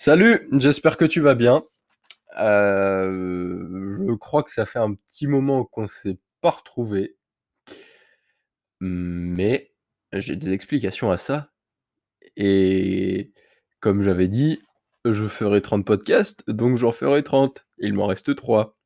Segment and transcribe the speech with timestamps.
[0.00, 1.64] Salut, j'espère que tu vas bien.
[2.40, 7.16] Euh, je crois que ça fait un petit moment qu'on s'est pas retrouvés.
[8.80, 9.72] Mais
[10.12, 11.50] j'ai des explications à ça.
[12.36, 13.32] Et
[13.80, 14.62] comme j'avais dit,
[15.04, 17.66] je ferai 30 podcasts, donc j'en ferai 30.
[17.78, 18.76] Il m'en reste 3.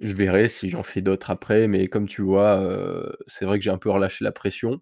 [0.00, 3.64] Je verrai si j'en fais d'autres après, mais comme tu vois, euh, c'est vrai que
[3.64, 4.80] j'ai un peu relâché la pression.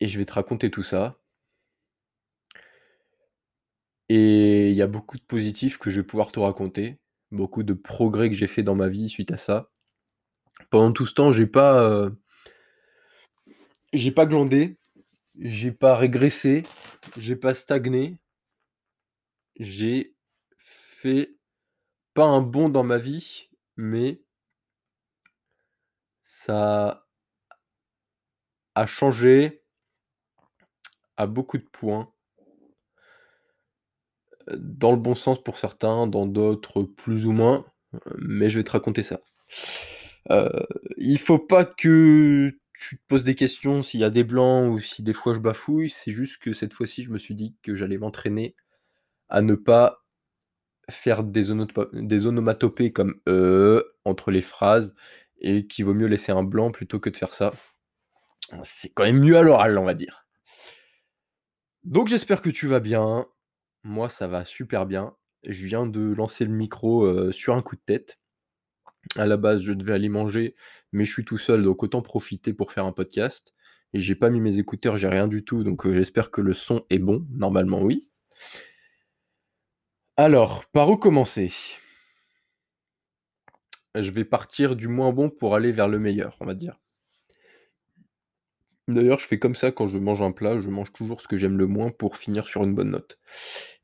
[0.00, 1.18] Et je vais te raconter tout ça.
[4.08, 6.98] Et il y a beaucoup de positifs que je vais pouvoir te raconter,
[7.30, 9.70] beaucoup de progrès que j'ai fait dans ma vie suite à ça.
[10.70, 12.10] Pendant tout ce temps, j'ai pas, euh,
[14.14, 14.78] pas glandé,
[15.38, 16.64] j'ai pas régressé,
[17.16, 18.18] j'ai pas stagné.
[19.60, 20.14] J'ai
[20.56, 21.36] fait
[22.14, 24.22] pas un bond dans ma vie, mais
[26.24, 27.06] ça
[28.74, 29.62] a changé
[31.16, 32.12] à beaucoup de points.
[34.56, 37.66] Dans le bon sens pour certains, dans d'autres plus ou moins,
[38.18, 39.20] mais je vais te raconter ça.
[40.30, 40.48] Euh,
[40.96, 44.80] il faut pas que tu te poses des questions s'il y a des blancs ou
[44.80, 47.74] si des fois je bafouille, c'est juste que cette fois-ci, je me suis dit que
[47.74, 48.54] j'allais m'entraîner
[49.28, 50.04] à ne pas
[50.90, 54.94] faire des, onomatopées comme euh entre les phrases
[55.40, 57.52] et qu'il vaut mieux laisser un blanc plutôt que de faire ça.
[58.62, 60.26] C'est quand même mieux à l'oral, on va dire.
[61.84, 63.26] Donc j'espère que tu vas bien.
[63.84, 65.14] Moi, ça va super bien.
[65.44, 68.18] Je viens de lancer le micro sur un coup de tête.
[69.16, 70.54] À la base, je devais aller manger,
[70.92, 73.54] mais je suis tout seul, donc autant profiter pour faire un podcast.
[73.94, 76.84] Et j'ai pas mis mes écouteurs, j'ai rien du tout, donc j'espère que le son
[76.90, 77.26] est bon.
[77.30, 78.06] Normalement, oui.
[80.16, 81.50] Alors, par où commencer?
[83.94, 86.78] Je vais partir du moins bon pour aller vers le meilleur, on va dire.
[88.88, 91.36] D'ailleurs, je fais comme ça quand je mange un plat, je mange toujours ce que
[91.36, 93.18] j'aime le moins pour finir sur une bonne note.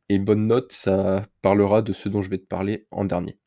[0.08, 3.38] Et bonne note, ça parlera de ce dont je vais te parler en dernier.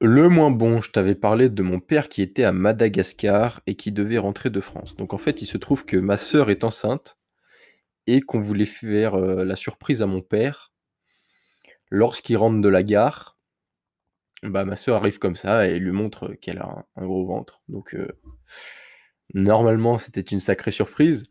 [0.00, 3.92] Le moins bon, je t'avais parlé de mon père qui était à Madagascar et qui
[3.92, 4.94] devait rentrer de France.
[4.94, 7.18] Donc en fait, il se trouve que ma sœur est enceinte
[8.06, 10.72] et qu'on voulait faire euh, la surprise à mon père.
[11.90, 13.38] Lorsqu'il rentre de la gare,
[14.42, 17.62] bah, ma sœur arrive comme ça et lui montre qu'elle a un, gros ventre.
[17.68, 18.08] Donc euh,
[19.34, 21.24] normalement, c'était une sacrée surprise.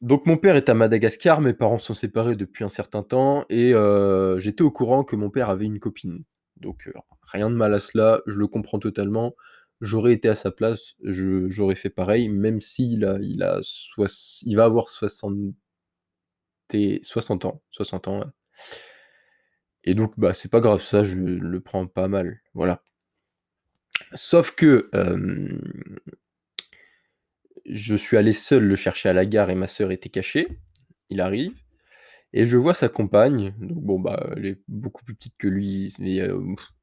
[0.00, 3.74] Donc mon père est à Madagascar, mes parents sont séparés depuis un certain temps et
[3.74, 6.24] euh, j'étais au courant que mon père avait une copine.
[6.56, 6.88] Donc
[7.32, 9.36] Rien de mal à cela, je le comprends totalement.
[9.80, 13.60] J'aurais été à sa place, j'aurais fait pareil, même s'il a, il a
[14.42, 15.54] il va avoir 60,
[17.02, 18.24] 60 ans, 60 ans.
[19.84, 22.82] Et donc, bah, c'est pas grave, ça, je le prends pas mal, voilà.
[24.14, 24.90] Sauf que
[27.66, 30.48] je suis allé seul le chercher à la gare et ma sœur était cachée.
[31.10, 31.52] Il arrive
[32.32, 33.54] et je vois sa compagne.
[33.58, 36.20] Donc bon, bah, elle est beaucoup plus petite que lui, mais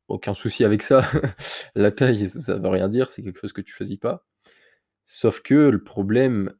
[0.07, 1.01] aucun souci avec ça.
[1.75, 4.25] La taille, ça veut rien dire, c'est quelque chose que tu choisis pas.
[5.05, 6.53] Sauf que le problème,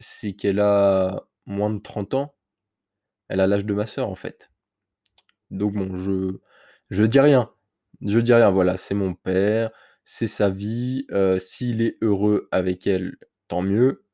[0.00, 2.34] c'est qu'elle a moins de 30 ans.
[3.28, 4.50] Elle a l'âge de ma sœur, en fait.
[5.50, 6.40] Donc bon, je
[6.90, 7.50] je dis rien.
[8.02, 9.70] Je dis rien, voilà, c'est mon père,
[10.06, 11.06] c'est sa vie,
[11.38, 13.16] s'il est heureux avec elle,
[13.48, 14.06] tant mieux.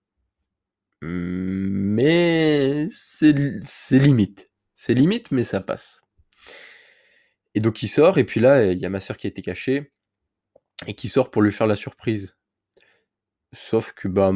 [1.03, 3.33] Mais c'est
[3.93, 4.51] limite.
[4.75, 6.03] C'est limite, mais ça passe.
[7.55, 9.43] Et donc il sort, et puis là, il y a ma sœur qui a été
[9.43, 9.93] cachée,
[10.87, 12.37] et qui sort pour lui faire la surprise.
[13.53, 14.33] Sauf que bah,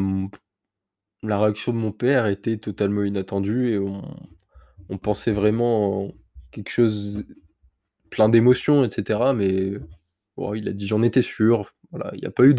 [1.23, 6.13] la réaction de mon père était totalement inattendue, et on, pensait vraiment
[6.51, 7.25] quelque chose
[8.11, 9.33] plein d'émotions, etc.
[9.35, 9.73] Mais
[10.55, 11.75] il a dit j'en étais sûr.
[11.93, 12.55] Il n'y a pas eu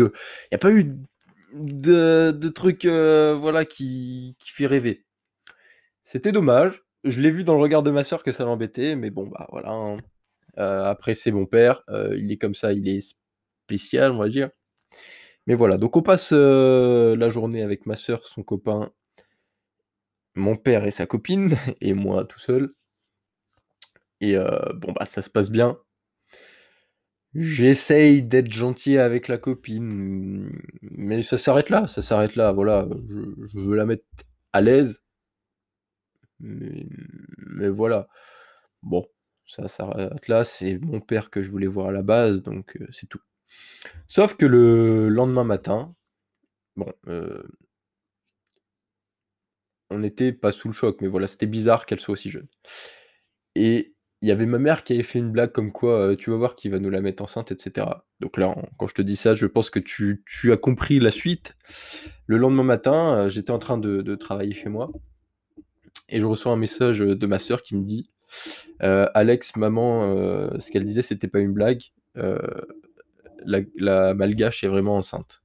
[1.53, 5.05] de, trucs euh, voilà qui, qui fait rêver.
[6.03, 6.83] C'était dommage.
[7.03, 9.47] Je l'ai vu dans le regard de ma sœur que ça l'embêtait, mais bon bah
[9.51, 9.71] voilà.
[9.71, 9.97] Hein.
[10.57, 11.83] Euh, après, c'est mon père.
[11.89, 13.15] Euh, il est comme ça, il est
[13.65, 14.49] spécial, on va dire.
[15.47, 18.91] Mais voilà, donc on passe la journée avec ma soeur, son copain,
[20.35, 22.69] mon père et sa copine, et moi tout seul.
[24.19, 24.35] Et
[24.75, 25.77] bon, bah ça se passe bien.
[27.37, 30.51] J'essaye d'être gentil avec la copine,
[30.81, 32.87] mais ça s'arrête là, ça s'arrête là, voilà.
[33.07, 34.05] Je, veux la mettre
[34.53, 35.03] à l'aise.
[36.39, 38.07] mais voilà.
[38.81, 39.05] Bon,
[39.47, 42.87] ça s'arrête là, c'est mon père que je voulais voir à la base, donc euh,
[42.91, 43.21] c'est tout.
[44.07, 45.95] Sauf que le lendemain matin,
[46.75, 47.43] bon, euh,
[49.91, 52.47] on n'était pas sous le choc, mais voilà, c'était bizarre qu'elle soit aussi jeune.
[53.55, 56.37] Et il y avait ma mère qui avait fait une blague comme quoi, «Tu vas
[56.37, 58.05] voir qu'il va nous la mettre enceinte» et cetera.
[58.19, 61.55] Donc là, quand je te dis ça, je pense que tu as compris la suite.
[62.25, 64.89] Le lendemain matin, j'étais en train de travailler chez moi
[66.09, 68.09] et je reçois un message, de ma sœur qui me dit:
[68.79, 71.83] «Alex, maman, ce qu'elle disait, c'était pas une blague,
[73.45, 75.43] la malgache est vraiment enceinte».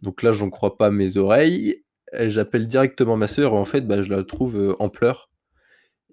[0.00, 1.82] Donc là, j'en crois pas mes oreilles,
[2.12, 5.28] j'appelle directement ma sœur et en fait, bah, je la trouve, en pleurs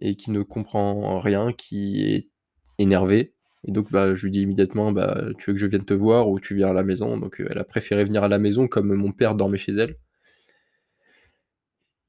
[0.02, 2.30] et qui ne comprend rien, qui est
[2.78, 3.36] énervée
[3.68, 6.30] et donc bah, je lui dis immédiatement: «Bah, tu veux que je vienne te voir
[6.30, 8.94] ou tu viens à la maison?» donc elle a préféré venir à la maison comme
[8.94, 9.98] mon père dormait chez elle.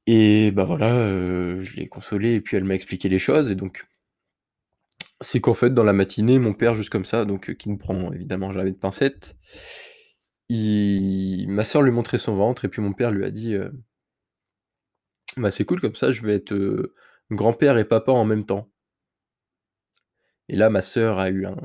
[0.05, 3.85] Et bah, voilà, je l'ai consolée et puis elle m'a expliqué les choses et donc
[5.21, 8.11] c'est qu'en fait, dans la matinée, mon père, juste comme ça, donc qui ne prend
[8.13, 9.35] évidemment jamais de pincettes,
[10.49, 13.55] il ma sœur lui montrait son ventre et puis mon père lui a dit,
[15.37, 16.53] «Bah, c'est cool comme ça, je vais être,
[17.31, 18.69] grand-père et papa en même temps».
[20.49, 21.55] Et là, ma sœur a eu un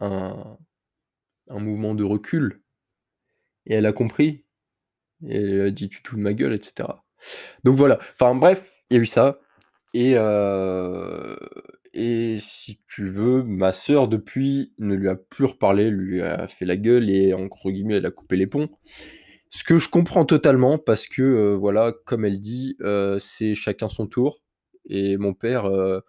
[0.00, 2.62] un mouvement de recul
[3.66, 4.44] et elle a compris
[5.28, 7.04] elle a dit: «Tu te de ma gueule» et cetera.
[7.64, 9.40] Donc voilà, enfin bref, il y a eu ça
[9.94, 11.38] et heu
[11.94, 16.66] et si tu veux, ma sœur depuis ne lui a plus reparlé, lui a fait
[16.66, 18.70] la gueule et entre guillemets, elle a coupé les ponts.
[19.54, 23.90] Ce que je comprends totalement parce que, heu, voilà, comme elle dit, heu, c'est chacun
[23.90, 24.40] son tour
[24.88, 26.00] et mon père, heu,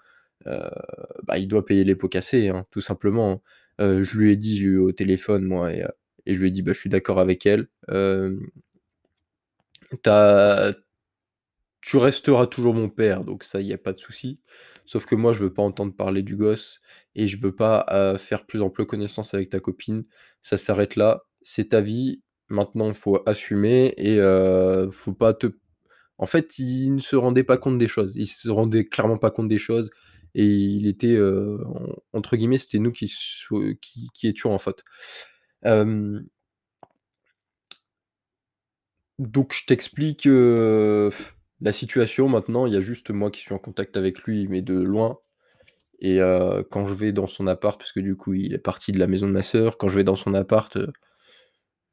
[1.23, 3.43] bah, il doit payer les pots cassés, hein, tout simplement.
[3.81, 5.83] Heu, je lui ai dit, au téléphone moi et
[6.27, 8.39] je lui ai dit: «Bah, je suis d'accord avec elle, hem»
[10.03, 10.73] «tu as
[11.81, 14.39] tu resteras toujours mon père, donc ça, il y a pas de souci.
[14.85, 16.81] Sauf que moi, je veux pas entendre parler du gosse
[17.15, 20.03] et je veux pas, faire plus ample connaissance avec ta copine.
[20.41, 22.21] Ça s'arrête là, c'est ta vie,
[22.53, 24.17] maintenant il faut assumer et
[24.91, 25.47] faut pas te»
[26.19, 28.13] en fait, il ne se rendait pas compte des choses.
[28.15, 29.89] Il se rendait clairement pas compte des choses
[30.35, 31.19] et il était,
[32.13, 33.09] entre guillemets, «c'était nous qui
[34.23, 34.83] étions en faute».
[39.19, 43.97] Donc je t'explique, la situation maintenant, il y a juste moi qui suis en contact
[43.97, 45.19] avec lui, mais de loin
[45.99, 46.19] et
[46.71, 49.07] quand je vais dans son appart, parce que du coup, il est parti de la
[49.07, 50.77] maison de ma sœur, quand je vais dans son appart,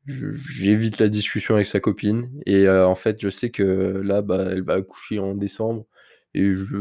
[0.07, 3.63] j'évite la discussion avec sa copine et heu, en fait, je sais que
[4.05, 5.87] là, bah, elle va accoucher en décembre
[6.35, 6.79] et je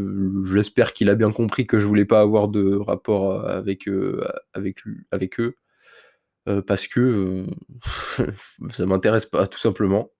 [0.53, 4.21] j'espère qu'il a bien compris que je voulais pas avoir de rapport avec, heu,
[4.53, 5.55] avec lu avec eux,
[6.67, 7.45] parce que,
[8.69, 10.11] ça m'intéresse pas, tout simplement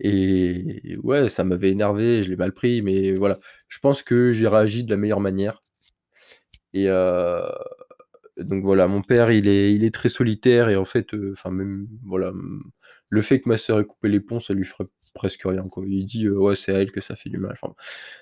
[0.00, 3.40] et ouais, ça m'avait énervé, je l'ai mal pris, mais voilà.
[3.68, 5.62] Je pense que j'ai réagi de la meilleure manière
[6.72, 6.88] et
[8.38, 11.50] donc voilà, mon père, il est il est très solitaire et en fait, heu, enfin
[11.50, 12.32] même voilà,
[13.08, 15.84] le fait que ma sœur ait coupé les ponts, ça lui ferait presque rien, quoi.
[15.86, 17.56] Il dit: «Ouais, c'est à elle que ça fait du mal»,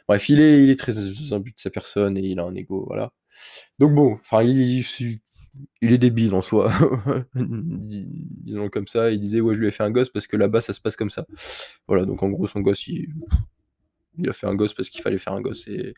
[0.08, 0.94] bref, il est il est très
[1.34, 3.12] imbu de sa personne et il a un ego, voilà.
[3.78, 4.84] Donc bon, enfin il
[5.82, 6.72] il est débile en soi,
[7.34, 9.10] dis disons comme ça.
[9.10, 10.96] Il disait: «Ouais, je lui ai fait un gosse parce que là-bas, ça se passe
[10.96, 11.26] comme ça».
[11.88, 13.08] Voilà, donc en gros, son gosse, il
[14.18, 15.94] il a fait un gosse parce qu'il fallait faire un gosse et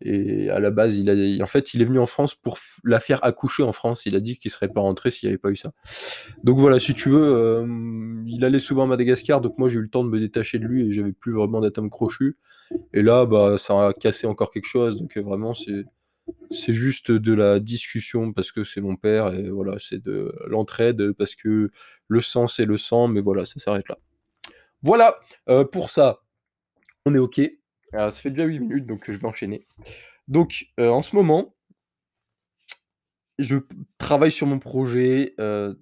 [0.00, 3.24] et à la base, il en fait, il est venu en France pour la faire
[3.24, 4.06] accoucher en France.
[4.06, 5.72] Il a dit qu'il serait pas rentré s'il y avait pas eu ça.
[6.44, 9.82] Donc voilà, si tu veux, hem, il allait souvent à Madagascar, donc moi, j'ai eu
[9.82, 12.36] le temps de me détacher de lui et j'avais plus vraiment d'atomes crochus
[12.92, 15.84] et là, bah, ça a cassé encore quelque chose, donc vraiment, c'est
[16.50, 21.12] c'est juste de la discussion parce que c'est mon père et voilà, c'est de l'entraide
[21.12, 21.70] parce que
[22.06, 23.98] le sang, c'est le sang, mais voilà, ça s'arrête là.
[24.82, 25.18] Voilà,
[25.48, 26.22] heu, pour ça,
[27.06, 27.40] on est OK.
[27.92, 29.66] Alors ça fait déjà 8 minutes, donc je vais enchaîner.
[30.28, 31.54] Donc heu, en ce moment
[33.38, 33.58] je
[33.98, 35.80] travaille sur mon projet, heu,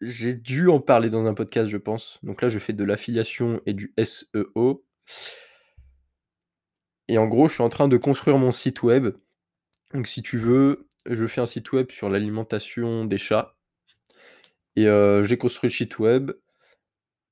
[0.00, 2.18] j'ai dû en parler dans un podcast, je pense.
[2.22, 4.82] Donc là, je fais de l'affiliation et du SEO
[7.08, 9.16] et en gros, je suis en train de construire mon site web.
[9.92, 13.56] Donc si tu veux, je fais un site web sur l'alimentation des chats
[14.76, 14.86] et
[15.22, 16.30] j'ai construit le site web.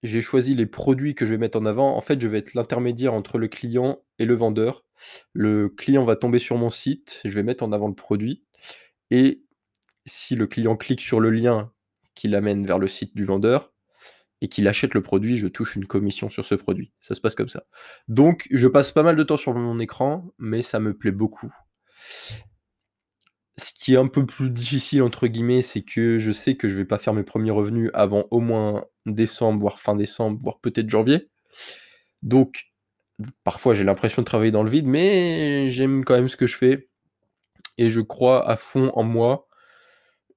[0.02, 1.96] J'ai choisi les produits que je vais mettre en avant.
[1.96, 4.84] En fait, je vais être l'intermédiaire entre le client et le vendeur.
[5.32, 8.44] Le client va tomber sur mon site, je vais mettre en avant le produit
[9.10, 9.42] et
[10.06, 11.72] si le client clique sur le lien
[12.14, 13.72] qui l'amène vers le site du vendeur
[14.40, 16.92] et qu'il achète le produit, je touche une commission sur ce produit.
[17.00, 17.64] Ça se passe comme ça.
[18.06, 21.52] Donc je passe pas mal de temps sur mon écran, mais ça me plaît beaucoup.
[23.58, 26.76] Ce qui est un peu plus «difficile» entre guillemets, c'est que je sais que je
[26.76, 30.88] vais pas faire mes premiers revenus avant au moins décembre, voire fin décembre, voire peut-être
[30.88, 31.28] janvier.
[32.22, 32.66] Donc
[33.44, 36.56] parfois j'ai l'impression de travailler dans le vide, mais j'aime quand même ce que je
[36.56, 36.88] fais
[37.78, 39.48] et je crois à fond en moi.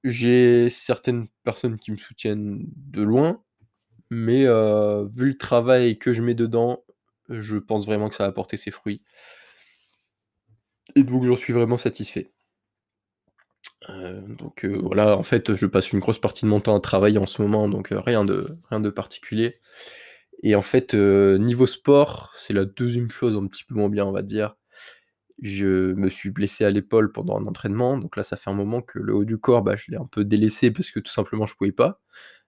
[0.04, 3.44] J'ai certaines personnes qui me soutiennent de loin,
[4.12, 6.84] mais heu, vu le travail que je mets dedans,
[7.30, 9.04] je pense vraiment que ça va porter ses fruits.
[10.96, 12.32] Et donc j'en suis vraiment satisfait.
[13.90, 16.80] Heu, donc heu, voilà, en fait, je passe une grosse partie de mon temps à
[16.80, 19.60] travailler en ce moment, donc heu, rien de rien de particulier
[20.44, 24.12] et en fait, niveau sport, c'est la 2e chose un petit peu moins bien, on
[24.14, 24.56] va dire.
[25.42, 28.82] Je me suis blessé à l'épaule pendant un entraînement, donc là, ça fait un moment
[28.82, 31.46] que le haut du corps, bah, je l'ai un peu délaissé parce que tout simplement
[31.48, 32.02] je pouvais pas.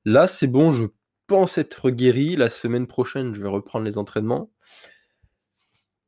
[0.06, 0.86] Là, c'est bon, je
[1.28, 2.36] pense être guéri.
[2.38, 4.52] La semaine prochaine, je vais reprendre les entraînements.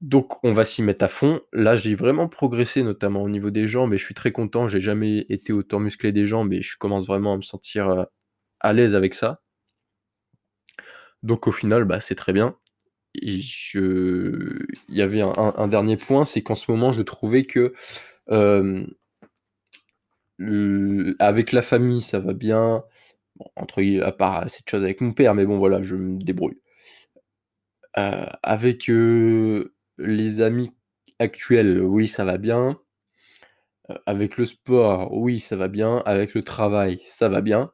[0.05, 1.41] Donc on va s'y mettre à fond.
[1.51, 4.67] Là, j'ai vraiment progressé, notamment au niveau des jambes et je suis très content.
[4.69, 8.05] J'ai jamais été autant musclé des jambes et je commence vraiment à me sentir, heu,
[8.62, 9.41] à l'aise avec ça.
[11.24, 12.55] Donc au final, bah, c'est très bien
[13.21, 14.59] et je
[14.89, 17.74] il y avait un dernier point, c'est qu'en ce moment, je trouvais que,
[21.19, 22.83] avec la famille, ça va bien,
[23.38, 26.59] bon, entre à part cette chose avec mon père, mais bon, voilà, je me débrouille.
[27.97, 30.71] Heu, avec, heu, les amis
[31.19, 32.79] actuels, oui, ça va bien.
[33.89, 36.03] Heu, avec le sport, oui, ça va bien.
[36.05, 37.71] Avec le travail, ça va bien.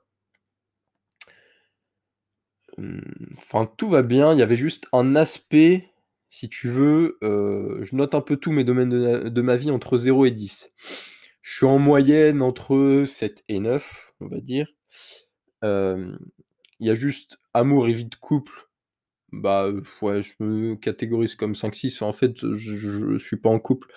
[2.77, 2.99] Mmh,
[3.37, 4.33] enfin, tout va bien.
[4.33, 5.89] Il y avait juste un aspect,
[6.29, 8.89] si tu veux, heu, je note un peu tous mes domaines
[9.29, 10.73] de ma vie entre 0 et 10.
[11.41, 14.67] Je suis en moyenne entre 7 et 9, on va dire.
[16.81, 18.67] Il y a juste amour et vie de couple,
[19.31, 19.69] bah,
[20.01, 22.03] ouais, je me catégorise comme 5-6.
[22.03, 23.87] En fait, je je suis pas en couple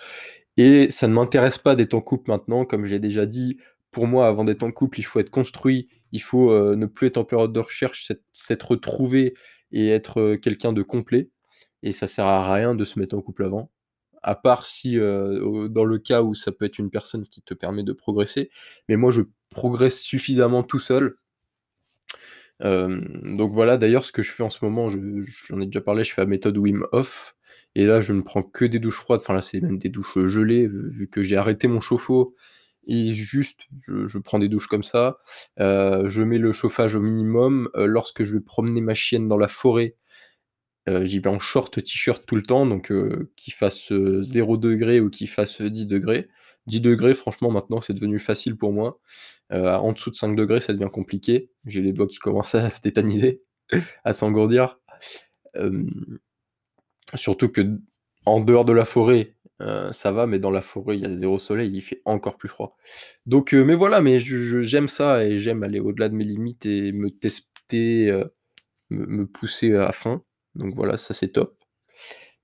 [0.57, 2.65] et ça ne m'intéresse pas d'être en couple maintenant.
[2.65, 3.57] Comme j'ai déjà dit,
[3.91, 7.17] pour moi, avant d'être en couple, il faut être construit, il faut, ne plus être
[7.17, 9.35] en période de recherche, s'être s'être trouvé
[9.71, 11.29] et être, quelqu'un de complet
[11.83, 13.71] et ça sert à rien de se mettre en couple avant.
[14.23, 17.83] À part si, dans le cas où ça peut être une personne qui te permet
[17.83, 18.49] de progresser,
[18.89, 21.15] mais moi, je progresse suffisamment tout seul.
[22.61, 24.97] Hem, donc voilà, d'ailleurs, ce que je fais en ce moment, je
[25.49, 27.35] j'en ai déjà parlé, je fais la méthode Wim Hof
[27.75, 29.19] et là, je ne prends que des douches froides.
[29.21, 32.35] Enfin, là, c'est même des douches, gelées, vu que j'ai arrêté mon chauffe-eau
[32.87, 35.17] et juste, je prends des douches comme ça.
[35.59, 37.69] Heu, je mets le chauffage au minimum.
[37.75, 39.95] Heu, lorsque je vais promener ma chienne dans la forêt,
[40.87, 42.91] j'y vais en short, t-shirt tout le temps, donc
[43.37, 45.69] qu'il fasse, heu, 0° ou qu'il fasse, heu,
[46.67, 46.81] 10°.
[46.81, 48.99] 10°, franchement, maintenant, c'est devenu facile pour moi.
[49.53, 51.51] Heu, en dessous de 5°, ça devient compliqué.
[51.67, 53.43] J'ai les doigts qui commencent à se tétaniser,
[54.05, 54.79] à s'engourdir.
[57.13, 61.05] Surtout qu'en dehors de la forêt, heu, ça va, mais dans la forêt, il y
[61.05, 62.75] a 0 soleil, il fait encore plus froid.
[63.25, 66.91] Donc heu, mais voilà, mais j'aime ça et j'aime aller au-delà de mes limites et
[66.91, 68.11] me tester,
[68.91, 70.21] me me pousser à fond.
[70.55, 71.57] Donc voilà, ça, c'est top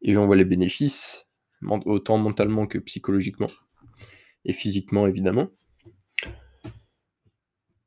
[0.01, 1.27] et j'en vois les bénéfices,
[1.85, 3.47] autant mentalement que psychologiquement
[4.45, 5.49] et physiquement, évidemment.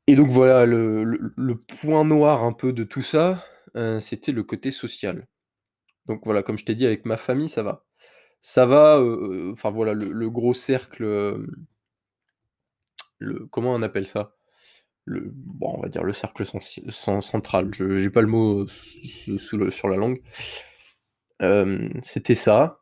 [0.07, 3.43] Et donc voilà, le point noir un peu de tout ça,
[3.75, 5.27] heu, c'était le côté social.
[6.05, 7.85] Donc voilà, comme je t'ai dit, avec ma famille, ça va.
[8.41, 11.03] Ça va, heu heu, enfin voilà, le gros cercle,
[13.17, 14.35] le comment on appelle ça?
[15.05, 17.71] Le bon, on va dire le cercle central.
[17.73, 19.39] Je j'ai pas le mot sous
[19.71, 20.21] sur la langue.
[22.03, 22.81] C'était ça.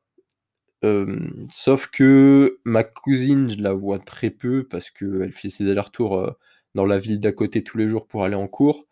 [1.50, 6.36] Sauf que ma cousine, je la vois très peu parce qu'elle fait ses allers-retours,
[6.76, 8.88] dans la ville d'à côté tous les jours pour aller en cours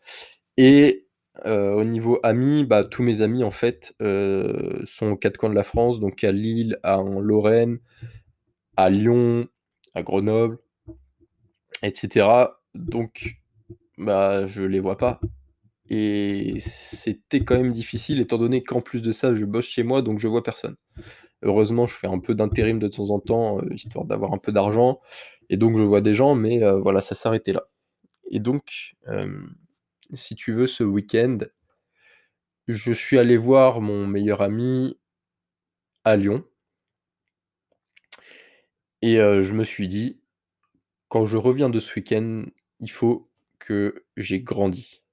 [0.57, 1.07] et
[1.45, 5.63] au niveau amis, bah, tous mes amis, en fait, sont aux 4 coins de la
[5.63, 7.79] France, donc à Lille, à en Lorraine,
[8.77, 9.47] à Lyon,
[9.93, 10.59] à Grenoble
[11.83, 12.61] et cetera.
[12.75, 13.37] Donc
[13.97, 15.19] bah, je les vois pas
[15.89, 20.01] et c'était quand même difficile étant donné qu'en plus de ça, je bosse chez moi,
[20.01, 20.77] donc je vois personne.
[21.43, 24.51] Heureusement, je fais un peu d'intérim de temps en temps, heu, histoire d'avoir un peu
[24.51, 24.99] d'argent.
[25.49, 27.63] Et donc je vois des gens, mais heu, voilà, ça s'arrêtait là.
[28.31, 29.55] Et donc hem,
[30.15, 31.39] si tu veux, ce week-end
[32.67, 34.95] je suis allé voir mon meilleur ami
[36.05, 36.43] à Lyon.
[39.03, 40.19] Et je me suis dit:
[41.09, 42.45] «Quand je reviens de ce week-end,
[42.81, 43.29] il faut
[43.59, 45.03] que j'ai grandi,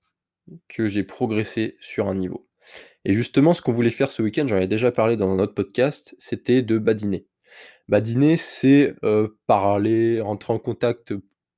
[0.68, 2.47] que j'ai progressé sur un niveau»
[3.08, 5.54] et justement, ce qu'on voulait faire ce week-end, j'en avais déjà parlé dans un autre
[5.54, 7.26] podcast, c'était de badiner.
[7.88, 11.14] Badiner, c'est, heu, parler, rentrer en contact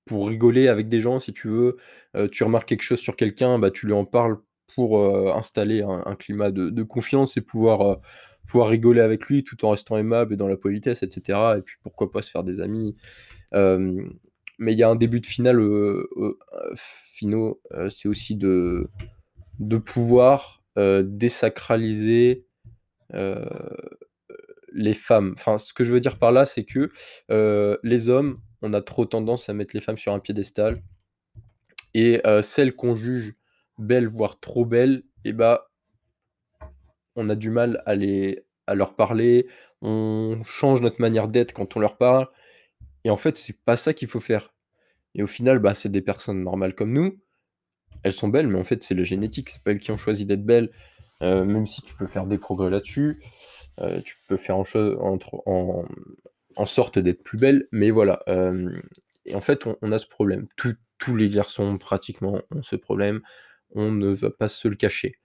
[0.07, 1.77] pour rigoler avec des gens, si tu veux.
[2.17, 4.39] Heu, tu remarques quelque chose sur quelqu'un, bah, tu lui en parles
[4.75, 7.99] pour, heu, installer un climat de confiance et pouvoir,
[8.47, 11.63] pouvoir rigoler avec lui tout en restant aimable et dans la politesse et cetera et
[11.63, 12.97] puis pourquoi pas se faire des amis.
[13.53, 16.09] Mais il y a un début de finale, heu,
[17.89, 18.89] c'est aussi de
[19.59, 22.47] de pouvoir, heu, désacraliser,
[23.15, 23.45] heu,
[24.73, 25.35] les femmes.
[25.39, 26.91] Enfin, ce que je veux dire par là, c'est que,
[27.31, 30.83] heu, les hommes, on a trop tendance à mettre les femmes sur un piédestal
[31.95, 33.35] et celles qu'on juge
[33.79, 35.71] belles, voire trop belles et bah
[37.17, 39.49] on a du mal à les à leur parler,
[39.83, 42.29] on change notre manière d'être quand on leur parle
[43.05, 44.55] et en fait, c'est pas ça qu'il faut faire
[45.15, 47.19] et au final, bah, c'est des personnes normales comme nous.
[48.03, 50.27] Elles sont belles, mais en fait, c'est le génétique, c'est pas elles qui ont choisi
[50.27, 50.71] d'être belles,
[51.23, 53.21] heu, même si tu peux faire des progrès là-dessus,
[53.81, 54.59] heu, tu peux faire
[56.57, 58.23] en sorte d'être plus belle, mais voilà,
[59.27, 60.49] et en fait, on a ce problème.
[60.99, 63.21] tous les garçons pratiquement ont ce problème,
[63.71, 65.17] on ne va pas se le cacher.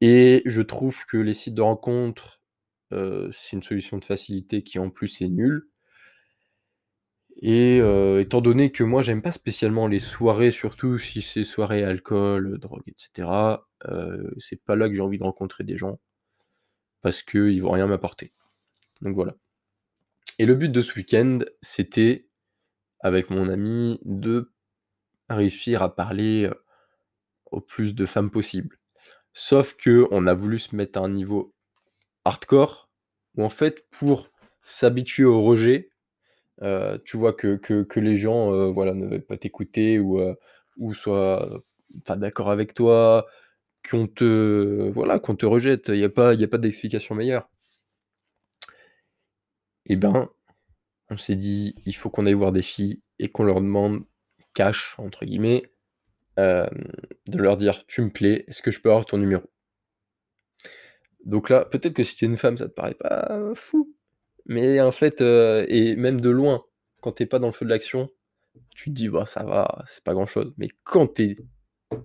[0.00, 2.40] Et je trouve que les sites de rencontres,
[2.92, 5.68] euh, c'est une solution de facilité qui en plus est nulle
[7.38, 11.84] et euh, étant donné que moi j'aime pas spécialement les soirées, surtout si c'est soirée
[11.84, 15.98] alcool, drogue et cetera, euh, c'est pas là que j'ai envie de rencontrer des gens
[17.02, 18.32] parce qu'ils vont rien m'apporter.
[19.02, 19.36] Donc voilà
[20.38, 22.28] et le but de ce week-end, c'était,
[23.00, 24.52] avec mon ami, de
[25.28, 26.48] réussir à parler,
[27.46, 28.78] au plus de femmes possible.
[29.32, 31.54] Sauf qu'on a voulu se mettre à un niveau
[32.24, 32.88] hardcore,
[33.34, 34.30] où en fait, pour
[34.62, 35.87] s'habituer au rejet,
[36.62, 40.34] euh, tu vois que que les gens, euh, voilà, ne veulent pas t'écouter ou, euh,
[40.78, 41.62] ou soient
[42.04, 43.26] pas d'accord avec toi,
[43.88, 45.88] qu'on te voilà, qu'on te rejette.
[45.88, 47.48] Il y a pas y a pas d'explication meilleure.
[49.86, 50.28] Et ben,
[51.10, 54.04] on s'est dit: «Il faut qu'on aille voir des filles et qu'on leur demande
[54.54, 55.72] "cash" entre guillemets,
[56.38, 59.44] de leur dire: «Tu me plais, est-ce que je peux avoir ton numéro?»
[61.24, 63.94] Donc là, peut-être que si tu es une femme, ça te paraît pas fou,
[64.48, 66.64] mais en fait, et même de loin,
[67.00, 68.10] quand t'es pas dans le feu de l'action,
[68.74, 71.36] tu te dis: «Bah, ça va, c'est pas grand-chose», mais quand tu es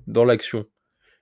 [0.08, 0.66] dans l'action,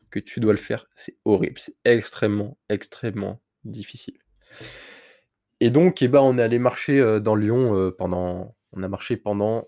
[0.09, 4.17] que tu dois le faire, c'est horrible, c'est extrêmement, extrêmement difficile.
[5.61, 9.65] Et donc, eh ben, on est allé marcher, dans Lyon, pendant on a marché pendant,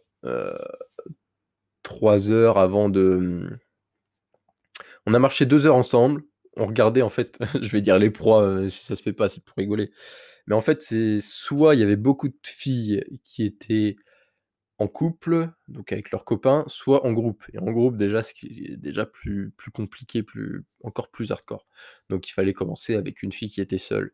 [1.83, 3.49] 3 heures avant de,
[5.05, 6.23] on a marché 2 heures ensemble.
[6.55, 9.27] On regardait en fait, je vais dire les proies, euh, si ça se fait pas,
[9.27, 9.91] c'est pour rigoler.
[10.47, 13.95] Mais en fait, c'est soit il y avait beaucoup de filles qui étaient
[14.79, 17.43] en couple, donc avec leurs copains, soit en groupe.
[17.53, 21.67] Et en groupe, déjà, ce qui est déjà plus, plus compliqué, plus, encore plus hardcore.
[22.09, 24.13] Donc il fallait commencer avec une fille qui était seule.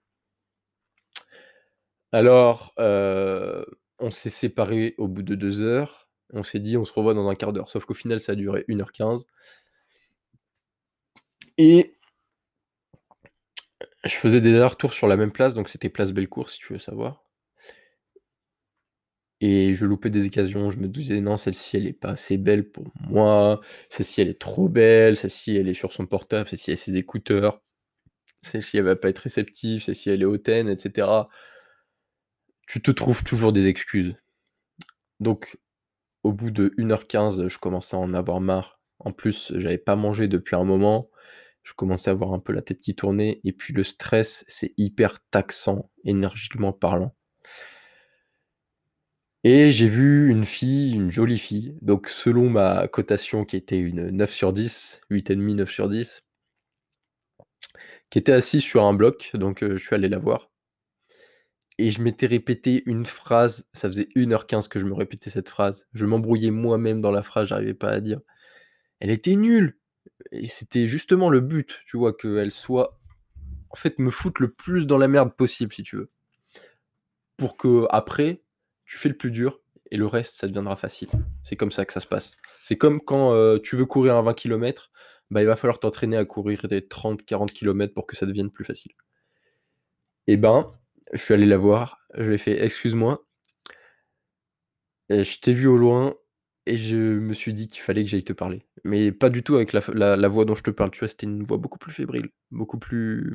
[2.11, 3.63] Alors, euh,
[4.00, 6.09] on s'est séparés au bout de deux heures.
[6.33, 8.35] On s'est dit: «On se revoit dans un quart d'heure», sauf qu'au final, ça a
[8.35, 9.25] duré 1 heure 15
[11.59, 11.99] et
[14.03, 16.79] je faisais des allers-retours sur la même place, donc c'était place Bellecour, si tu veux
[16.79, 17.24] savoir
[19.42, 20.70] et je loupais des occasions.
[20.70, 23.62] Je me disais: «Non, celle-ci, elle est pas assez belle pour moi.
[23.90, 25.16] Celle-ci, elle est trop belle.
[25.18, 26.50] Celle-ci, elle est sur son portable.
[26.50, 27.62] Celle-ci, elle a ses écouteurs.
[28.42, 29.83] Celle-ci, elle va pas être réceptive.
[29.83, 31.29] Celle-ci, elle est hautaine» et cetera.
[32.68, 34.16] Tu te trouves toujours des excuses.
[35.20, 35.57] Donc
[36.24, 38.79] au bout de 1 heure 15, je commençais à en avoir marre.
[39.00, 41.09] En plus, j'avais pas mangé depuis un moment.
[41.70, 44.74] Je commençais à avoir un peu la tête qui tournait et puis le stress, c'est
[44.77, 47.16] hyper taxant, énergiquement parlant.
[49.44, 54.10] Et j'ai vu une fille, une jolie fille, donc selon ma cotation qui était une
[54.10, 56.24] 9 sur 10, 8,5, 9 sur 10,
[58.10, 60.50] qui était assise sur un bloc, donc je suis allé la voir
[61.77, 65.88] et je m'étais répété une phrase, ça faisait 1h15 que je me répétais cette phrase.
[65.94, 68.22] Je m'embrouillais moi-même dans la phrase, j'arrivais pas à dire.
[69.00, 69.78] Elle était nulle
[70.32, 72.14] et c'était justement le but, tu vois?
[72.14, 73.00] Qu'elle soit
[73.72, 76.10] en fait, me foutre le plus dans la merde possible, si tu veux.
[77.38, 78.44] Pour que après,
[78.86, 81.10] tu fais le plus dur et le reste, ça deviendra facile.
[81.44, 82.36] C'est comme ça que ça se passe.
[82.64, 84.92] C'est comme quand, euh, tu veux courir un 20 km,
[85.32, 88.66] bah, il va falloir t'entraîner à courir des 30-40 km pour que ça devienne plus
[88.66, 88.92] facile.
[90.27, 90.72] Et ben
[91.14, 93.25] je suis allé la voir, je lui ai fait: «Excuse-moi»
[95.10, 96.16] je t'ai vu au loin
[96.70, 98.64] et je me suis dit qu'il fallait que j'aille te parler.
[98.84, 101.08] Mais pas du tout avec la voix dont je te parle, tu vois?
[101.08, 103.34] C'était une voix beaucoup plus fébrile, beaucoup plus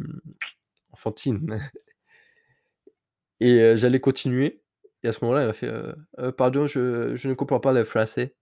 [0.93, 1.59] enfantine
[3.41, 4.61] et j'allais continuer
[5.03, 5.69] et à ce moment-là, elle m'a fait:
[6.19, 8.35] «Heu pardon, je ne comprends pas le français».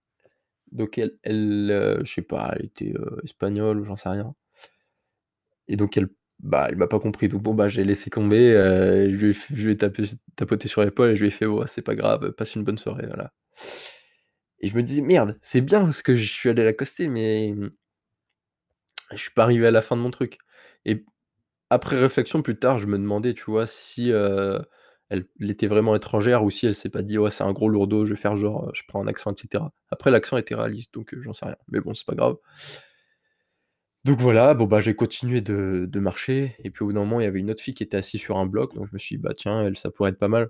[0.71, 4.35] Donc elle elle, je sais pas, elle était, espagnole ou j'en sais rien
[5.67, 6.07] et donc elle
[6.39, 9.33] bah, il m'a pas compris, donc bon, bah, j'ai laissé tomber, euh, je lui ai
[9.33, 9.77] je lui ai
[10.35, 12.77] tapoté sur l'épaule et je lui ai fait: «Oh, c'est pas grave, passe une bonne
[12.77, 13.31] soirée», voilà.
[14.63, 17.69] Et je me disais: «Merde, c'est bien parce que je suis allé l'accoster, mais mmh,
[19.11, 20.37] je suis pas arrivé à la fin de mon truc»
[20.85, 21.05] et
[21.71, 24.11] après réflexion, plus tard, je me demandais, tu vois, si,
[25.09, 28.05] elle était vraiment étrangère ou si elle s'est pas dit: «Ouais, c'est un gros lourdeau,
[28.05, 29.71] je vais faire genre, je prends un accent» et cetera.
[29.91, 32.37] Après l'accent était réaliste, donc j'en sais rien, mais bon, c'est pas grave.
[34.05, 37.19] Donc voilà, bon, bah, j'ai continué de de marcher et puis au bout d'un moment,
[37.21, 38.99] il y avait une autre fille qui était assise sur un bloc, donc je me
[38.99, 40.47] suis dit: «Bah, tiens, elle, ça pourrait être pas mal».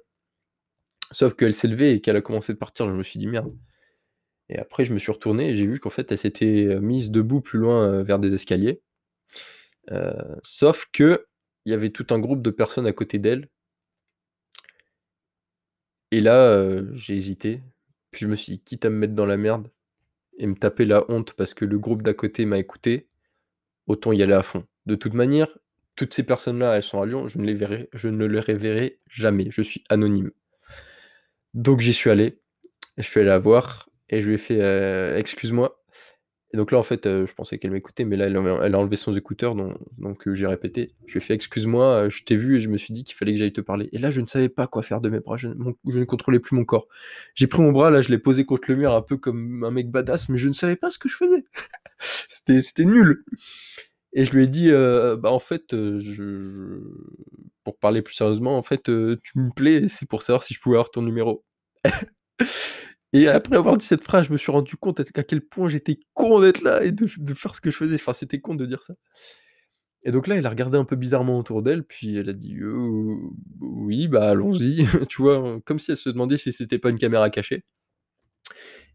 [1.12, 3.54] Sauf qu'elle s'est levée et qu'elle a commencé de partir, je me suis dit: «Merde»
[4.54, 7.42] et après je me suis retourné et j'ai vu qu'en fait, elle s'était, mise debout
[7.42, 8.82] plus loin, vers des escaliers.
[10.44, 11.26] sauf que
[11.66, 13.50] il y avait tout un groupe de personnes à côté d'elle.
[16.12, 17.62] Et là, heu, j'ai hésité,
[18.12, 19.70] puis je me suis dit: «Quitte à me mettre dans la merde
[20.38, 23.08] et me taper la honte parce que le groupe d'à côté m'a écouté,
[23.88, 24.66] autant y aller à fond».
[24.86, 25.58] De toute manière,
[25.96, 29.00] toutes ces personnes-là, elles sont à Lyon, je ne les verrai je ne les reverrai
[29.08, 30.32] jamais, je suis anonyme.
[31.54, 32.40] Donc j'y suis allé,
[32.98, 35.80] je suis allé la voir et je lui ai fait: «Heu, excuse-moi».
[36.54, 39.12] Et donc là, en fait, je pensais qu'elle m'écoutait, mais là, elle a enlevé son
[39.16, 40.94] écouteur, donc donc j'ai répété.
[41.08, 43.34] Je lui ai fait: «Excuse-moi, je t'ai vu et je me suis dit qu'il fallait
[43.34, 43.90] que j'aille te parler».
[43.92, 46.56] Et là, je ne savais pas quoi faire de mes bras, je ne contrôlais plus
[46.56, 46.88] mon corps.
[47.36, 49.72] J'ai pris mon bras, là, je l'ai posé contre le mur un peu comme un
[49.72, 51.44] mec badass, mais je ne savais pas ce que je faisais.
[52.62, 53.26] C'était nul.
[54.14, 55.76] Et je lui ai dit, «Bah, en fait,
[57.64, 60.76] pour parler plus sérieusement, en fait, tu me plais c'est pour savoir si je pouvais
[60.76, 61.44] avoir ton numéro».
[63.14, 66.00] Et après avoir dit cette phrase, je me suis rendu compte à quel point j'étais
[66.14, 67.96] con d'être là et de faire ce que je faisais.
[67.96, 68.96] Enfin, c'était con de dire ça.
[70.06, 72.56] Et donc là, elle a regardé un peu bizarrement autour d'elle, puis elle a dit:
[72.60, 73.16] «Heu,
[73.62, 75.60] oui, bah, allons-y», tu vois?
[75.66, 77.64] Comme si elle se demandait si c'était pas une caméra cachée.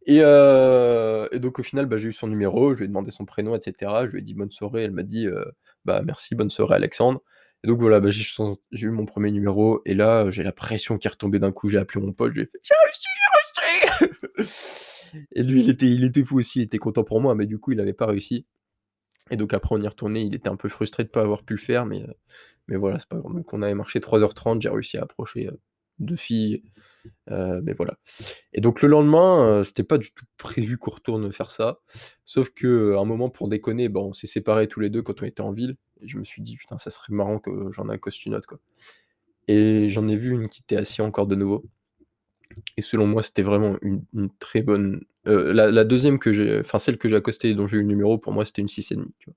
[0.06, 0.18] Et
[1.32, 3.54] et donc au final, bah, j'ai eu son numéro, je lui ai demandé son prénom
[3.54, 4.06] et cetera.
[4.06, 5.44] Je lui ai dit: «Bonne soirée», elle m'a dit, heu:
[5.84, 7.22] «Bah, merci, bonne soirée Alexandre».
[7.64, 11.08] Et donc voilà, bah, j'ai eu mon 1er numéro et là, j'ai la pression qui
[11.08, 13.00] est retombée d'un coup, j'ai appelé mon pote, je lui ai fait: «J'ai réussi,
[13.68, 17.58] j'ai réussi!» Et lui, il était fou aussi, il était content pour moi, mais du
[17.58, 18.46] coup, il avait pas réussi.
[19.30, 21.54] Et donc après, on y retourné, il était un peu frustré de pas avoir pu
[21.54, 22.06] le faire, mais
[22.68, 23.34] mais voilà, c'est pas grave.
[23.34, 25.60] Donc on avait marché 3:30, j'ai réussi à approcher, heu,
[26.00, 26.62] 2 filles,
[27.32, 27.98] heu, mais voilà.
[28.54, 31.80] Et donc le lendemain, heu, c'était pas du tout prévu qu'on retourne faire ça,
[32.26, 35.26] sauf qu'à un moment, pour déconner, bah, on s'est séparés tous les 2 quand on
[35.26, 38.26] était en ville et je me suis dit: «Putain, ça serait marrant que j'en accoste
[38.26, 38.60] une autre, quoi».
[39.48, 41.64] Et j'en ai vu une qui était assis encore de nouveau.
[42.76, 46.98] Et selon moi, c'était vraiment une très bonne heu, la 2e que j'ai enfin celle
[46.98, 49.30] que j'ai accostée et dont j'ai eu le numéro, pour moi, c'était une 6,5, tu
[49.30, 49.36] vois?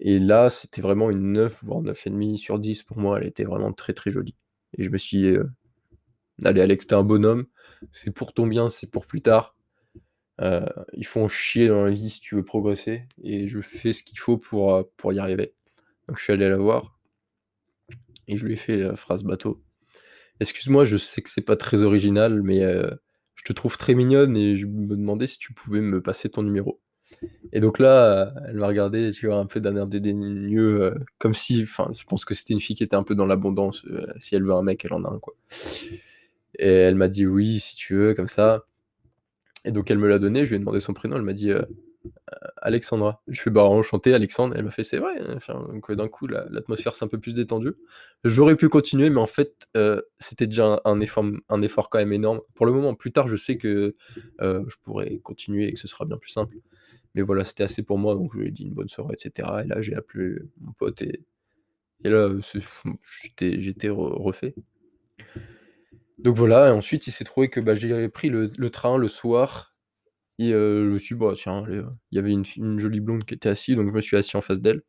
[0.00, 3.72] Et là, c'était vraiment une 9, voire 9,5 sur 10 pour moi, elle était vraiment
[3.72, 4.36] très, très jolie.
[4.78, 5.50] Et je me suis dit, heu:
[6.44, 7.46] «Allez Alex, tu es un bonhomme,
[7.92, 9.56] c'est pour ton bien, c'est pour plus tard.
[10.42, 10.62] Heu,
[10.94, 14.18] ils font chier dans la vie si tu veux progresser et je fais ce qu'il
[14.20, 15.54] faut pour, heu, pour y arriver».
[16.08, 16.96] Donc je suis allé la voir
[18.28, 19.62] et je lui ai fait la phrase bateau:
[20.40, 22.90] «Excuse-moi, je sais que c'est pas très original, mais heu,
[23.36, 26.42] je te trouve très mignonne et je me demandais si tu pouvais me passer ton
[26.42, 26.80] numéro».
[27.52, 31.34] Et donc là, elle m'a regardé, tu vois, un peu d'un air dédaigneux, heu, comme
[31.34, 33.86] si enfin, je pense que c'était une fille qui était un peu dans l'abondance,
[34.18, 35.34] si elle veut un mec, elle en a un, quoi.
[36.58, 38.64] Et elle m'a dit: «Oui, si tu veux», comme ça.
[39.64, 41.50] Et donc elle me l'a donné, je lui ai demandé son prénom, elle m'a dit,
[41.50, 41.68] heu: «Heu,
[42.58, 43.22] Alexandra».
[43.28, 44.54] Je fais: «Bah, enchanté Alexandre».
[44.56, 47.34] Elle m'a fait: «C'est vrai?» enfin, donc d'un coup, la l'atmosphère s'est un peu plus
[47.34, 47.74] détendue.
[48.24, 52.12] J'aurais pu continuer, mais en fait, heu, c'était déjà un effort un effort quand même
[52.12, 52.40] énorme.
[52.54, 53.94] Pour le moment, plus tard, je sais que,
[54.42, 56.56] heu, je pourrais continuer et que ce sera bien plus simple.
[57.14, 59.22] Mais voilà, c'était assez pour moi, donc je lui ai dit une bonne soirée et
[59.22, 59.64] cetera.
[59.64, 61.22] Et là, j'ai appelé mon pote et
[62.04, 62.30] là,
[63.22, 64.54] j'étais j'étais re refait.
[66.18, 69.69] Donc voilà et ensuite, il s'est trouvé que, bah, j'avais pris le train le soir
[70.48, 73.24] et je me suis dit: «Bah, tiens, allez, heu», il y avait une jolie blonde
[73.24, 74.82] qui était assise, donc je me suis assis en face d'elle.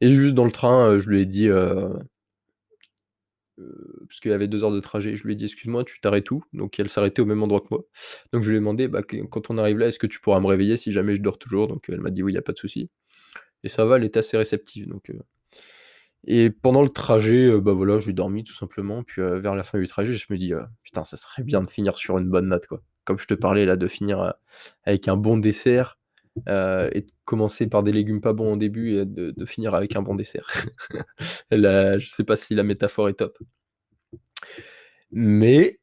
[0.00, 1.48] Et juste dans le train, je lui ai dit,
[4.08, 6.30] parce qu'il y avait 2 heures de trajet, je lui ai dit: «Excuse-moi, tu t'arrêtes
[6.30, 7.84] où?» donc elle s'arrêtait au même endroit que moi.
[8.32, 10.46] Donc je lui ai demandé: «Bah, quand on arrive là, est-ce que tu pourras me
[10.46, 12.52] réveiller si jamais je dors toujours?» donc elle m'a dit: «Oui, il y a pas
[12.52, 12.90] de souci».
[13.64, 15.10] Et ça va, elle était assez réceptive, donc
[16.26, 19.86] et pendant le trajet, bah, voilà, j'ai dormi tout simplement, puis, vers la fin du
[19.86, 22.66] trajet, je me dis: «Heu, putain, ça serait bien de finir sur une bonne note,
[22.66, 22.82] quoi».
[23.10, 24.32] Comme je te parlais là, de finir, heu,
[24.84, 25.98] avec un bon dessert,
[26.48, 29.96] heu et de commencer par des légumes pas bons au début et de finir avec
[29.96, 30.46] un bon dessert.
[31.52, 33.38] La je sais pas si la métaphore est top.
[35.12, 35.78] Mais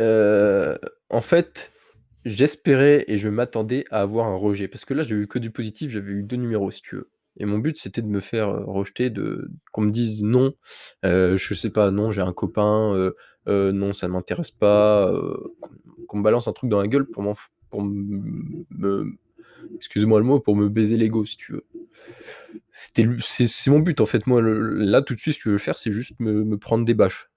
[0.00, 0.78] heu,
[1.10, 1.72] en fait,
[2.24, 5.50] j'espérais et je m'attendais à avoir un rejet, parce que là, j'ai eu que du
[5.50, 7.10] positif, j'avais eu 2 numéros, si tu veux.
[7.38, 10.54] Et mon but, c'était de me faire, rejeter, de qu'on me dise: «Non»,
[11.04, 12.94] heu, je sais pas: «Non, j'ai un copain»,
[13.48, 15.54] heu, «Non, ça m'intéresse pas», heu,
[16.08, 17.24] qu'on me balance un truc dans la gueule pour
[17.70, 19.12] pour me
[19.76, 21.64] excuse-moi le mot, pour me baiser l'ego, si tu veux.
[22.72, 25.78] C'est mon but, en fait, moi, là, tout de suite, ce que je veux faire,
[25.78, 27.30] c'est juste me prendre des bâches.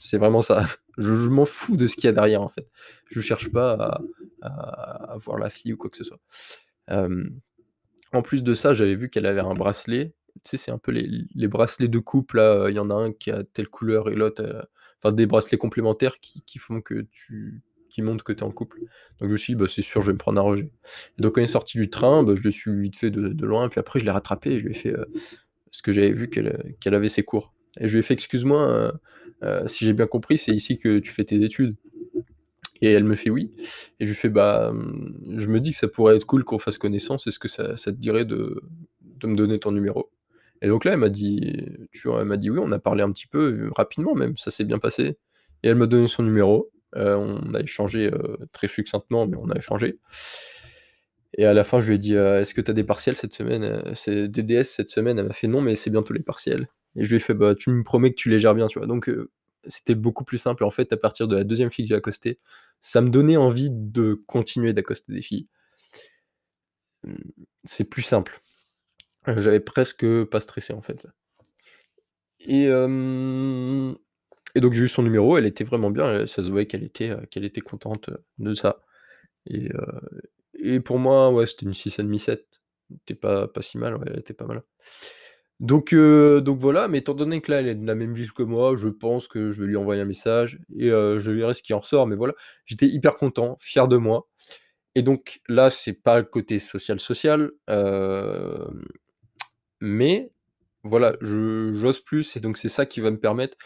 [0.00, 0.66] C'est vraiment ça.
[0.98, 2.66] Je m'en fous de ce qu'il y a derrière, en fait.
[3.10, 4.00] Je cherche pas à
[4.42, 6.20] à voir la fille ou quoi que ce soit.
[6.88, 7.40] Hem,
[8.12, 10.14] en plus de ça, j'avais vu qu'elle avait un bracelet.
[10.44, 12.94] Tu sais, c'est un peu les les bracelets de couple là, il y en a
[12.94, 14.68] un qui a telle couleur et l'autre,
[15.12, 18.80] des bracelets complémentaires qui font que tu qui montrent que tu es en couple.
[19.20, 20.70] Donc je me suis dit: «Bah, c'est sûr, je vais me prendre un rejet».
[21.18, 23.78] Donc on est sortis du train, bah, je l'ai suivi vite fait de loin, puis
[23.80, 25.06] après je l'ai rattrapée et je lui ai fait, heu
[25.70, 27.52] parce que j'avais vu qu'elle, qu'elle avait ses cours.
[27.80, 28.92] Et je lui ai fait: «Excuse-moi,
[29.42, 31.76] heu heu, si j'ai bien compris, c'est ici que tu fais tes études?»
[32.82, 33.50] et elle me fait: «Oui»
[34.00, 36.58] et je lui fais: «Bah, mmh, je me dis que ça pourrait être cool qu'on
[36.58, 38.62] fasse connaissance, est-ce que ça ça te dirait de
[39.02, 40.10] de me donner ton numéro?»
[40.64, 41.58] Et donc là, elle m'a dit,
[41.92, 44.50] tu vois, elle m'a dit oui, on a parlé un petit peu, rapidement même, ça
[44.50, 45.18] s'est bien passé.
[45.62, 46.70] Et elle m'a donné son numéro.
[46.94, 48.10] on a échangé
[48.52, 49.98] très succinctement, mais on a échangé.
[51.36, 53.34] Et à la fin, je lui ai dit Est-ce que tu as des partiels cette
[53.34, 53.82] semaine?
[53.94, 56.68] C'est DDS cette semaine Elle m'a fait Non, mais c'est bientôt les partiels.
[56.96, 58.78] Et je lui ai fait Bah, tu me promets que tu les gères bien, tu
[58.78, 58.88] vois.
[58.88, 59.10] Donc,
[59.66, 60.64] c'était beaucoup plus simple.
[60.64, 62.38] En fait, à partir de la deuxième fille que j'ai accostée,
[62.80, 65.46] ça me donnait envie de continuer d'accoster des filles.
[67.04, 67.14] Mmh,
[67.64, 68.40] c'est plus simple.
[69.26, 71.06] J'avais presque pas stressé, en fait.
[72.40, 75.36] Et, et donc, j'ai eu son numéro.
[75.38, 76.26] Elle était vraiment bien.
[76.26, 78.82] Ça se voyait qu'elle était, qu'elle était contente de ça.
[79.46, 79.68] Et,
[80.54, 82.40] et pour moi, ouais, c'était une 6,5-7.
[82.90, 84.62] C'était pas, pas si mal, ouais, elle était pas mal.
[85.60, 88.42] Donc, donc voilà, mais étant donné que là, elle est de la même ville que
[88.42, 91.72] moi, je pense que je vais lui envoyer un message et je verrai ce qui
[91.72, 92.06] en ressort.
[92.06, 92.34] Mais voilà,
[92.66, 94.28] j'étais hyper content, fier de moi.
[94.94, 97.50] Et donc là, c'est pas le côté social social,
[99.84, 100.30] mais
[100.82, 103.56] voilà, je j'ose plus et donc c'est ça qui va me permettre,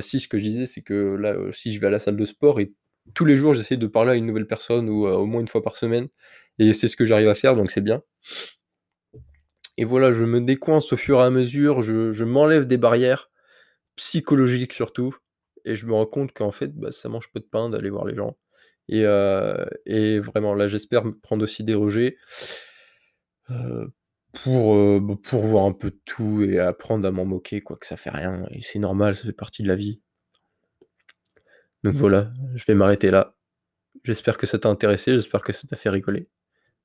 [0.00, 2.24] si ce que je disais, c'est que là, si je vais à la salle de
[2.24, 2.72] sport et
[3.14, 5.62] tous les jours, j'essaie de parler à une nouvelle personne ou au moins une fois
[5.62, 6.08] par semaine
[6.58, 8.02] et c'est ce que j'arrive à faire, donc c'est bien.
[9.76, 13.30] Et voilà, je me décoince au fur et à mesure, je m'enlève des barrières,
[13.96, 15.14] psychologiques surtout
[15.64, 18.06] et je me rends compte qu'en fait, bah, ça mange peu de pain d'aller voir
[18.06, 18.36] les gens
[18.88, 19.02] et
[19.86, 22.16] et vraiment là, j'espère prendre aussi des rejets,
[24.42, 27.86] pour, bah, pour voir un peu de tout et apprendre à m'en moquer quoi, que
[27.86, 30.00] ça fait rien et c'est normal, ça fait partie de la vie.
[31.84, 33.36] Donc voilà, je vais m'arrêter là.
[34.04, 36.28] J'espère que ça t'a intéressé, j'espère que ça t'a fait rigoler.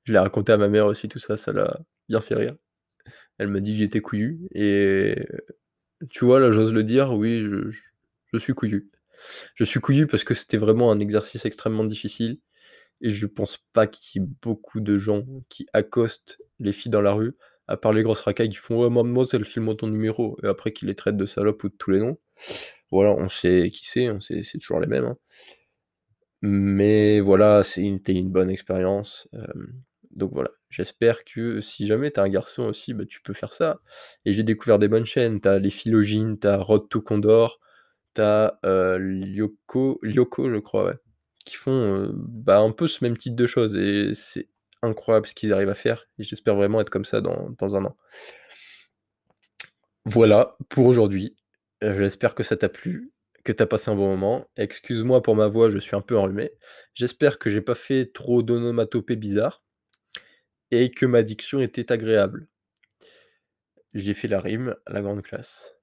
[0.04, 2.56] Je l'ai raconté à ma mère aussi tout ça, ça l'a bien fait rire.
[3.38, 5.16] Elle m'a dit que j'étais couillu et
[6.10, 7.70] tu vois, là, j'ose le dire, oui, je
[8.32, 8.90] je suis couillu.
[9.56, 12.40] Je suis couillu parce que c'était vraiment un exercice extrêmement difficile
[13.00, 17.00] et je pense pas qu'il y ait beaucoup de gens qui accostent les filles dans
[17.02, 17.36] la rue,
[17.68, 20.86] à part les grosses racailles qui font: «Ouais, mademoiselle, file-moi ton numéro» et après qui
[20.86, 22.18] les traitent de salopes ou de tous les noms.
[22.90, 25.16] Voilà, on sait qui c'est, on sait c'est toujours les mêmes, hein.
[26.42, 29.28] Mais voilà, c'est une bonne expérience,
[30.10, 30.50] donc voilà.
[30.70, 33.80] J'espère que si jamais tu un garçon aussi, bah, tu peux faire ça
[34.24, 35.40] et j'ai découvert des bonnes chaînes.
[35.40, 37.60] Tu as les Philogines, tu as Road to Condor,
[38.14, 40.98] tu as, Lyoko Lyoko, je crois, ouais,
[41.44, 44.48] qui font, bah, un peu ce même type de choses et c'est
[44.82, 47.84] incroyable ce qu'ils arrivent à faire et j'espère vraiment être comme ça dans dans 1
[47.84, 47.96] an.
[50.04, 51.36] Voilà pour aujourd'hui.
[51.80, 53.12] j'espère que ça t'a plu,
[53.44, 54.48] que tu as passé un bon moment.
[54.56, 56.52] Excuse-moi pour ma voix, je suis un peu enrhumé.
[56.94, 59.62] J'espère que j'ai pas fait trop d'onomatopées bizarres
[60.70, 62.48] et que ma diction était agréable.
[63.94, 65.74] J'ai fait la rime, la grande classe.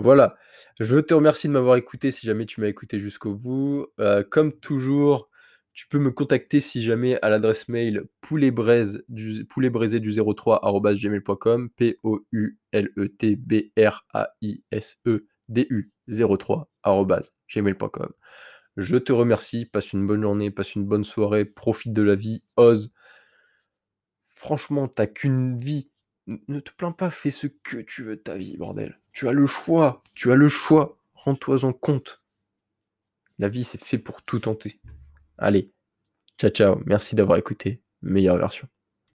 [0.00, 0.36] Voilà,
[0.78, 3.88] je te remercie de m'avoir écouté si jamais tu m'as écouté jusqu'au bout.
[4.30, 5.28] comme toujours,
[5.72, 10.60] tu peux me contacter si jamais à l'adresse mail pouletbraise du pouletbraisé du 03
[10.94, 15.90] gmail.com p o u l e t b r a i s e d u
[16.08, 16.70] 03
[17.52, 18.12] gmail.com.
[18.76, 22.44] Je te remercie, passe une bonne journée, passe une bonne soirée, profite de la vie,
[22.56, 22.92] ose.
[24.28, 25.90] Franchement, t'as qu'une vie.
[26.48, 28.98] Ne te plains pas, fais ce que tu veux de ta vie, bordel.
[29.12, 30.98] Tu as le choix, tu as le choix.
[31.14, 32.22] Rends-toi en compte.
[33.38, 34.80] La vie, c'est fait pour tout tenter.
[35.38, 35.72] Allez,
[36.38, 37.80] ciao ciao, merci d'avoir écouté.
[38.02, 38.68] Meilleure version.